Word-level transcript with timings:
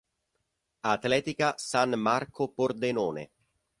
Atletica 0.93 1.53
San 1.57 1.91
Marco 1.91 2.49
Pordenone. 2.51 3.29